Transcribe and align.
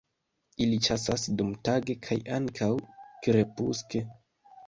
Ili 0.63 0.77
ĉasas 0.87 1.25
dumtage 1.41 1.97
kaj 2.07 2.17
ankaŭ 2.37 2.71
krepuske. 3.27 4.05